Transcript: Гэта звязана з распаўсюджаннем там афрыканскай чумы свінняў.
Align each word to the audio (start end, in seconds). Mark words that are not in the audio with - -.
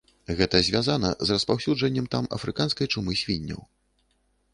Гэта 0.37 0.59
звязана 0.67 1.11
з 1.29 1.35
распаўсюджаннем 1.37 2.07
там 2.15 2.25
афрыканскай 2.39 2.91
чумы 2.95 3.13
свінняў. 3.21 3.61